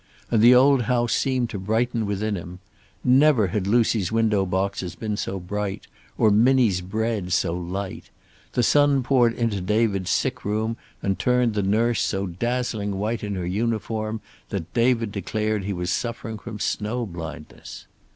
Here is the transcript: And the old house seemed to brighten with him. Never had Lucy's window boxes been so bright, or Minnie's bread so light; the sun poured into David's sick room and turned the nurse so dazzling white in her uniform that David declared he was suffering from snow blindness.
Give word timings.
And 0.31 0.41
the 0.41 0.55
old 0.55 0.81
house 0.89 1.13
seemed 1.13 1.51
to 1.51 1.59
brighten 1.59 2.07
with 2.07 2.23
him. 2.23 2.57
Never 3.03 3.49
had 3.49 3.67
Lucy's 3.67 4.11
window 4.11 4.47
boxes 4.47 4.95
been 4.95 5.15
so 5.15 5.39
bright, 5.39 5.85
or 6.17 6.31
Minnie's 6.31 6.81
bread 6.81 7.31
so 7.31 7.53
light; 7.53 8.09
the 8.53 8.63
sun 8.63 9.03
poured 9.03 9.35
into 9.35 9.61
David's 9.61 10.09
sick 10.09 10.43
room 10.43 10.75
and 11.03 11.19
turned 11.19 11.53
the 11.53 11.61
nurse 11.61 12.01
so 12.01 12.25
dazzling 12.25 12.97
white 12.97 13.23
in 13.23 13.35
her 13.35 13.45
uniform 13.45 14.21
that 14.49 14.73
David 14.73 15.11
declared 15.11 15.65
he 15.65 15.71
was 15.73 15.91
suffering 15.91 16.39
from 16.39 16.57
snow 16.59 17.05
blindness. 17.05 17.85